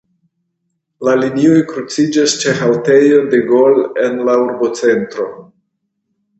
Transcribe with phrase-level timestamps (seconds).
[1.07, 5.33] La linioj kruciĝas ĉe haltejo "De Gaulle" en la urbocentro.